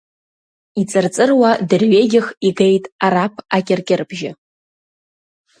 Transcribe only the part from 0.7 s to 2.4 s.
Иҵырҵыруа дырҩегьых